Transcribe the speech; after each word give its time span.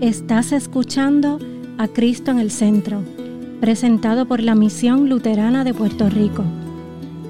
Estás 0.00 0.52
escuchando 0.52 1.38
a 1.78 1.88
Cristo 1.88 2.30
en 2.30 2.38
el 2.38 2.50
Centro, 2.50 3.02
presentado 3.62 4.28
por 4.28 4.42
la 4.42 4.54
Misión 4.54 5.08
Luterana 5.08 5.64
de 5.64 5.72
Puerto 5.72 6.10
Rico. 6.10 6.44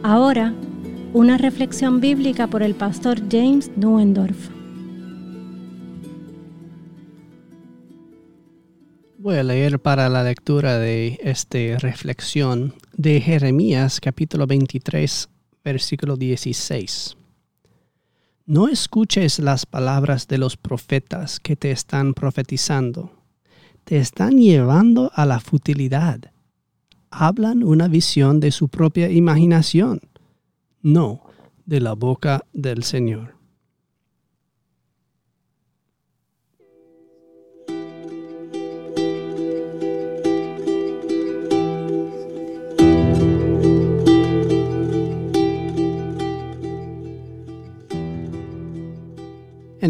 Ahora, 0.03 0.53
una 1.13 1.39
reflexión 1.39 2.01
bíblica 2.01 2.49
por 2.49 2.65
el 2.65 2.75
pastor 2.75 3.21
James 3.31 3.71
Nuendorf. 3.77 4.49
Voy 9.19 9.37
a 9.37 9.45
leer 9.45 9.79
para 9.79 10.09
la 10.09 10.25
lectura 10.25 10.81
de 10.81 11.21
esta 11.23 11.79
reflexión 11.79 12.75
de 12.97 13.21
Jeremías 13.21 14.01
capítulo 14.01 14.49
23, 14.49 15.29
versículo 15.63 16.17
16. 16.17 17.17
No 18.49 18.69
escuches 18.69 19.41
las 19.41 19.67
palabras 19.67 20.29
de 20.29 20.39
los 20.39 20.57
profetas 20.57 21.41
que 21.41 21.57
te 21.57 21.73
están 21.73 22.15
profetizando. 22.15 23.11
Te 23.83 23.99
están 23.99 24.39
llevando 24.39 25.11
a 25.17 25.27
la 25.27 25.41
futilidad. 25.41 26.21
Hablan 27.11 27.65
una 27.65 27.89
visión 27.89 28.39
de 28.39 28.53
su 28.53 28.69
propia 28.69 29.11
imaginación, 29.11 30.01
no 30.81 31.25
de 31.65 31.81
la 31.81 31.95
boca 31.95 32.45
del 32.53 32.85
Señor. 32.85 33.36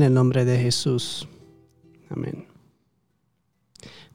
El 0.06 0.14
nombre 0.14 0.44
de 0.44 0.58
Jesús. 0.58 1.28
Amén. 2.08 2.46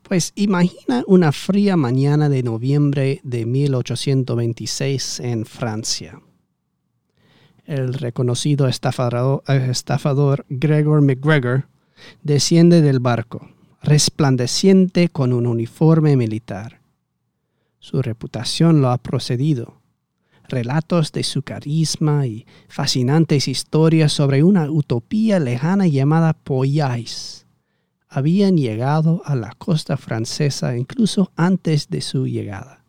Pues 0.02 0.34
imagina 0.36 1.04
una 1.08 1.32
fría 1.32 1.78
mañana 1.78 2.28
de 2.28 2.44
noviembre 2.44 3.22
de 3.24 3.46
1826 3.46 5.20
en 5.22 5.46
Francia. 5.46 6.22
El 7.66 7.94
reconocido 7.94 8.68
estafador, 8.68 9.44
estafador 9.48 10.46
Gregor 10.50 11.02
McGregor 11.02 11.68
desciende 12.24 12.82
del 12.82 13.00
barco, 13.00 13.50
resplandeciente 13.82 15.10
con 15.10 15.32
un 15.32 15.48
uniforme 15.48 16.18
militar. 16.18 16.82
Su 17.80 18.02
reputación 18.02 18.82
lo 18.82 18.90
ha 18.90 18.98
procedido 18.98 19.81
relatos 20.52 21.12
de 21.12 21.24
su 21.24 21.42
carisma 21.42 22.28
y 22.28 22.46
fascinantes 22.68 23.48
historias 23.48 24.12
sobre 24.12 24.44
una 24.44 24.70
utopía 24.70 25.40
lejana 25.40 25.88
llamada 25.88 26.34
Poyais 26.34 27.42
habían 28.12 28.58
llegado 28.58 29.22
a 29.26 29.36
la 29.36 29.54
costa 29.58 29.96
francesa 29.96 30.76
incluso 30.76 31.32
antes 31.38 31.90
de 31.90 32.02
su 32.02 32.28
llegada. 32.28 32.84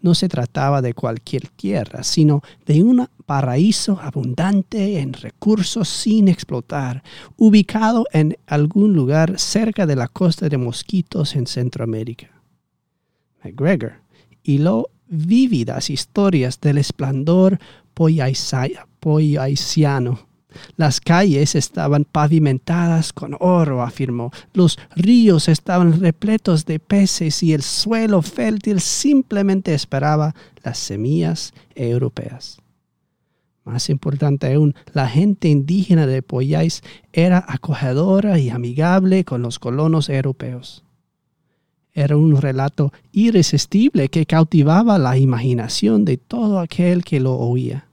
No 0.00 0.14
se 0.14 0.30
trataba 0.30 0.80
de 0.80 0.94
cualquier 0.94 1.48
tierra, 1.48 2.02
sino 2.02 2.40
de 2.64 2.82
un 2.82 3.06
paraíso 3.26 4.00
abundante 4.00 4.98
en 5.00 5.12
recursos 5.12 5.88
sin 5.90 6.28
explotar, 6.28 7.02
ubicado 7.36 8.06
en 8.12 8.38
algún 8.46 8.94
lugar 8.94 9.38
cerca 9.38 9.84
de 9.84 9.96
la 9.96 10.08
costa 10.08 10.48
de 10.48 10.56
Mosquitos 10.56 11.36
en 11.36 11.46
Centroamérica. 11.46 12.30
McGregor 13.44 14.00
lo 14.46 14.90
vívidas 15.08 15.90
historias 15.90 16.60
del 16.60 16.78
esplendor 16.78 17.58
poyaisiano. 17.94 20.26
Las 20.76 21.00
calles 21.00 21.54
estaban 21.54 22.04
pavimentadas 22.04 23.12
con 23.12 23.36
oro, 23.40 23.82
afirmó. 23.82 24.30
Los 24.52 24.78
ríos 24.94 25.48
estaban 25.48 26.00
repletos 26.00 26.64
de 26.64 26.78
peces 26.78 27.42
y 27.42 27.52
el 27.52 27.62
suelo 27.62 28.22
fértil 28.22 28.80
simplemente 28.80 29.74
esperaba 29.74 30.34
las 30.62 30.78
semillas 30.78 31.52
europeas. 31.74 32.58
Más 33.64 33.90
importante 33.90 34.54
aún, 34.54 34.74
la 34.92 35.08
gente 35.08 35.48
indígena 35.48 36.06
de 36.06 36.22
Poyais 36.22 36.82
era 37.12 37.44
acogedora 37.48 38.38
y 38.38 38.48
amigable 38.48 39.24
con 39.24 39.42
los 39.42 39.58
colonos 39.58 40.08
europeos. 40.08 40.85
Era 41.96 42.18
un 42.18 42.36
relato 42.36 42.92
irresistible 43.10 44.10
que 44.10 44.26
cautivaba 44.26 44.98
la 44.98 45.16
imaginación 45.16 46.04
de 46.04 46.18
todo 46.18 46.58
aquel 46.58 47.02
que 47.02 47.20
lo 47.20 47.34
oía. 47.38 47.88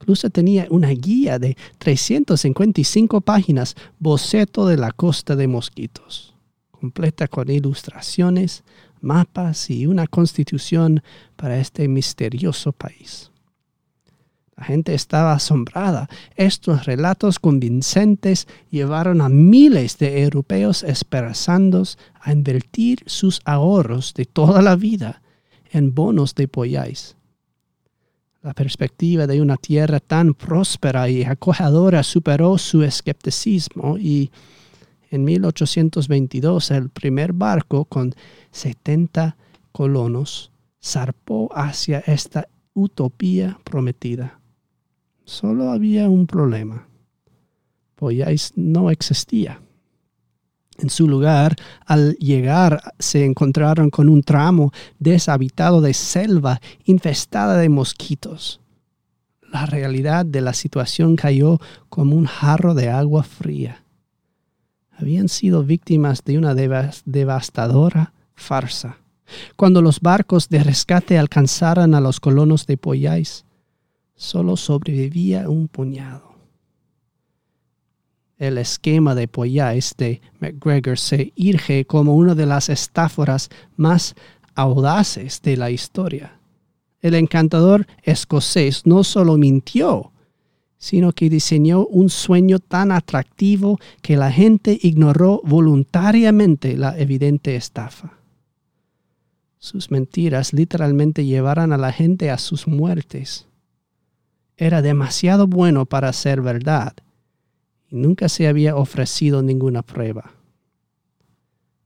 Incluso 0.00 0.30
tenía 0.30 0.68
una 0.70 0.90
guía 0.90 1.40
de 1.40 1.56
355 1.78 3.20
páginas, 3.22 3.74
boceto 3.98 4.68
de 4.68 4.76
la 4.76 4.92
costa 4.92 5.34
de 5.34 5.48
mosquitos, 5.48 6.36
completa 6.70 7.26
con 7.26 7.50
ilustraciones, 7.50 8.62
mapas 9.00 9.68
y 9.68 9.86
una 9.86 10.06
constitución 10.06 11.02
para 11.34 11.58
este 11.58 11.88
misterioso 11.88 12.70
país. 12.70 13.31
La 14.62 14.66
gente 14.66 14.94
estaba 14.94 15.32
asombrada. 15.32 16.08
Estos 16.36 16.84
relatos 16.84 17.40
convincentes 17.40 18.46
llevaron 18.70 19.20
a 19.20 19.28
miles 19.28 19.98
de 19.98 20.22
europeos 20.22 20.84
esperanzados 20.84 21.98
a 22.20 22.32
invertir 22.32 23.02
sus 23.06 23.40
ahorros 23.44 24.14
de 24.14 24.24
toda 24.24 24.62
la 24.62 24.76
vida 24.76 25.20
en 25.72 25.96
bonos 25.96 26.36
de 26.36 26.46
polláis. 26.46 27.16
La 28.40 28.54
perspectiva 28.54 29.26
de 29.26 29.42
una 29.42 29.56
tierra 29.56 29.98
tan 29.98 30.32
próspera 30.32 31.10
y 31.10 31.24
acogedora 31.24 32.04
superó 32.04 32.56
su 32.56 32.84
escepticismo 32.84 33.98
y 33.98 34.30
en 35.10 35.24
1822 35.24 36.70
el 36.70 36.88
primer 36.88 37.32
barco 37.32 37.84
con 37.84 38.14
70 38.52 39.36
colonos 39.72 40.52
zarpó 40.80 41.50
hacia 41.52 41.98
esta 42.06 42.46
utopía 42.74 43.58
prometida. 43.64 44.38
Solo 45.24 45.70
había 45.70 46.08
un 46.08 46.26
problema. 46.26 46.88
Poyais 47.94 48.52
no 48.56 48.90
existía. 48.90 49.60
En 50.78 50.90
su 50.90 51.06
lugar, 51.06 51.54
al 51.86 52.14
llegar, 52.16 52.94
se 52.98 53.24
encontraron 53.24 53.90
con 53.90 54.08
un 54.08 54.22
tramo 54.22 54.72
deshabitado 54.98 55.80
de 55.80 55.94
selva 55.94 56.60
infestada 56.84 57.56
de 57.56 57.68
mosquitos. 57.68 58.60
La 59.52 59.66
realidad 59.66 60.24
de 60.24 60.40
la 60.40 60.54
situación 60.54 61.14
cayó 61.14 61.60
como 61.88 62.16
un 62.16 62.24
jarro 62.24 62.74
de 62.74 62.88
agua 62.88 63.22
fría. 63.22 63.84
Habían 64.96 65.28
sido 65.28 65.62
víctimas 65.62 66.24
de 66.24 66.38
una 66.38 66.54
devastadora 66.54 68.12
farsa. 68.34 68.96
Cuando 69.56 69.82
los 69.82 70.00
barcos 70.00 70.48
de 70.48 70.64
rescate 70.64 71.18
alcanzaron 71.18 71.94
a 71.94 72.00
los 72.00 72.18
colonos 72.18 72.66
de 72.66 72.76
Poyais, 72.76 73.44
solo 74.22 74.56
sobrevivía 74.56 75.50
un 75.50 75.66
puñado. 75.66 76.36
El 78.38 78.56
esquema 78.56 79.14
de 79.14 79.26
Poyais 79.26 79.94
de 79.98 80.20
McGregor 80.38 80.98
se 80.98 81.32
irge 81.34 81.84
como 81.84 82.14
una 82.14 82.34
de 82.34 82.46
las 82.46 82.68
estáforas 82.68 83.50
más 83.76 84.14
audaces 84.54 85.42
de 85.42 85.56
la 85.56 85.70
historia. 85.70 86.38
El 87.00 87.14
encantador 87.14 87.86
escocés 88.04 88.86
no 88.86 89.02
solo 89.02 89.36
mintió, 89.36 90.12
sino 90.78 91.12
que 91.12 91.28
diseñó 91.28 91.84
un 91.86 92.08
sueño 92.08 92.60
tan 92.60 92.92
atractivo 92.92 93.78
que 94.02 94.16
la 94.16 94.30
gente 94.30 94.78
ignoró 94.82 95.40
voluntariamente 95.44 96.76
la 96.76 96.96
evidente 96.96 97.56
estafa. 97.56 98.18
Sus 99.58 99.90
mentiras 99.90 100.52
literalmente 100.52 101.24
llevaron 101.24 101.72
a 101.72 101.76
la 101.76 101.92
gente 101.92 102.30
a 102.30 102.38
sus 102.38 102.68
muertes 102.68 103.46
era 104.56 104.82
demasiado 104.82 105.46
bueno 105.46 105.86
para 105.86 106.12
ser 106.12 106.40
verdad 106.40 106.94
y 107.90 107.96
nunca 107.96 108.28
se 108.28 108.48
había 108.48 108.76
ofrecido 108.76 109.42
ninguna 109.42 109.82
prueba. 109.82 110.32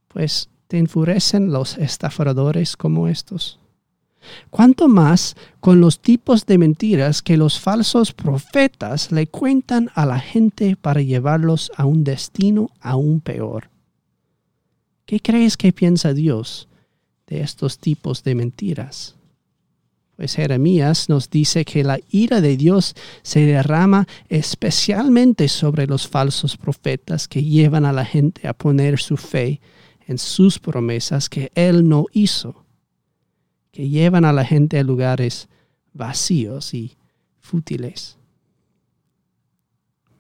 Pues 0.08 0.48
te 0.68 0.78
enfurecen 0.78 1.52
los 1.52 1.78
estafadores 1.78 2.76
como 2.76 3.08
estos. 3.08 3.58
¿Cuánto 4.50 4.88
más 4.88 5.36
con 5.60 5.80
los 5.80 6.00
tipos 6.00 6.46
de 6.46 6.58
mentiras 6.58 7.22
que 7.22 7.36
los 7.36 7.60
falsos 7.60 8.12
profetas 8.12 9.12
le 9.12 9.26
cuentan 9.26 9.90
a 9.94 10.06
la 10.06 10.18
gente 10.18 10.76
para 10.76 11.00
llevarlos 11.00 11.70
a 11.76 11.84
un 11.86 12.04
destino 12.04 12.70
aún 12.80 13.20
peor. 13.20 13.70
¿Qué 15.04 15.20
crees 15.20 15.56
que 15.56 15.72
piensa 15.72 16.12
Dios 16.12 16.68
de 17.26 17.40
estos 17.40 17.78
tipos 17.78 18.24
de 18.24 18.34
mentiras? 18.34 19.16
Pues 20.16 20.34
Jeremías 20.34 21.10
nos 21.10 21.28
dice 21.28 21.66
que 21.66 21.84
la 21.84 21.98
ira 22.10 22.40
de 22.40 22.56
Dios 22.56 22.94
se 23.22 23.40
derrama 23.40 24.08
especialmente 24.30 25.48
sobre 25.48 25.86
los 25.86 26.08
falsos 26.08 26.56
profetas 26.56 27.28
que 27.28 27.42
llevan 27.42 27.84
a 27.84 27.92
la 27.92 28.04
gente 28.06 28.48
a 28.48 28.54
poner 28.54 28.98
su 28.98 29.18
fe 29.18 29.60
en 30.06 30.16
sus 30.16 30.58
promesas 30.58 31.28
que 31.28 31.52
Él 31.54 31.86
no 31.86 32.06
hizo, 32.12 32.64
que 33.72 33.90
llevan 33.90 34.24
a 34.24 34.32
la 34.32 34.46
gente 34.46 34.78
a 34.78 34.84
lugares 34.84 35.48
vacíos 35.92 36.72
y 36.72 36.96
fútiles. 37.40 38.16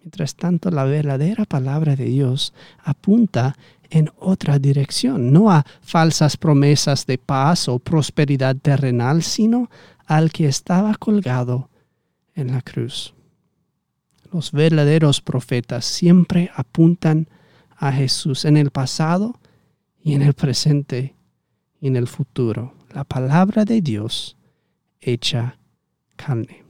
Mientras 0.02 0.36
tanto, 0.36 0.70
la 0.70 0.84
verdadera 0.84 1.46
palabra 1.46 1.96
de 1.96 2.04
Dios 2.04 2.52
apunta 2.78 3.56
en 3.90 4.10
otra 4.18 4.58
dirección, 4.58 5.32
no 5.32 5.50
a 5.50 5.64
falsas 5.80 6.36
promesas 6.36 7.06
de 7.06 7.18
paz 7.18 7.68
o 7.68 7.78
prosperidad 7.78 8.56
terrenal, 8.56 9.22
sino 9.22 9.70
al 10.06 10.32
que 10.32 10.46
estaba 10.46 10.94
colgado 10.94 11.68
en 12.34 12.52
la 12.52 12.62
cruz. 12.62 13.14
Los 14.32 14.52
verdaderos 14.52 15.20
profetas 15.20 15.84
siempre 15.84 16.50
apuntan 16.54 17.28
a 17.76 17.92
Jesús 17.92 18.44
en 18.44 18.56
el 18.56 18.70
pasado 18.70 19.38
y 20.02 20.14
en 20.14 20.22
el 20.22 20.34
presente 20.34 21.14
y 21.80 21.88
en 21.88 21.96
el 21.96 22.06
futuro. 22.06 22.74
La 22.92 23.04
palabra 23.04 23.64
de 23.64 23.80
Dios 23.80 24.36
hecha 25.00 25.58
carne. 26.16 26.64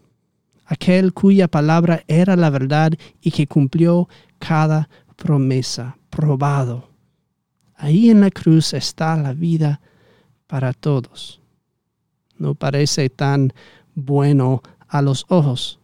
Aquel 0.64 1.12
cuya 1.12 1.48
palabra 1.48 2.02
era 2.08 2.34
la 2.36 2.50
verdad 2.50 2.92
y 3.20 3.30
que 3.30 3.46
cumplió 3.46 4.08
cada 4.38 4.88
promesa, 5.14 5.96
probado. 6.10 6.90
Ahí 7.76 8.10
en 8.10 8.20
la 8.20 8.30
cruz 8.30 8.72
está 8.74 9.16
la 9.16 9.34
vida 9.34 9.80
para 10.46 10.72
todos. 10.72 11.40
No 12.38 12.54
parece 12.54 13.10
tan 13.10 13.52
bueno 13.94 14.62
a 14.88 15.02
los 15.02 15.26
ojos, 15.28 15.78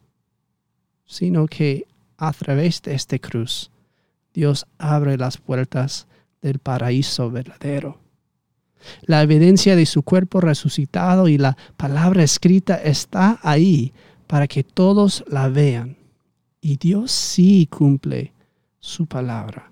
sino 1.06 1.46
que 1.46 1.86
a 2.16 2.32
través 2.32 2.80
de 2.82 2.94
esta 2.94 3.18
cruz 3.18 3.70
Dios 4.32 4.66
abre 4.78 5.18
las 5.18 5.36
puertas 5.38 6.06
del 6.40 6.58
paraíso 6.58 7.30
verdadero. 7.30 7.98
La 9.02 9.22
evidencia 9.22 9.76
de 9.76 9.86
su 9.86 10.02
cuerpo 10.02 10.40
resucitado 10.40 11.28
y 11.28 11.38
la 11.38 11.56
palabra 11.76 12.22
escrita 12.22 12.76
está 12.76 13.38
ahí 13.42 13.92
para 14.26 14.48
que 14.48 14.64
todos 14.64 15.24
la 15.28 15.48
vean. 15.48 15.96
Y 16.60 16.76
Dios 16.76 17.12
sí 17.12 17.68
cumple 17.70 18.32
su 18.80 19.06
palabra. 19.06 19.71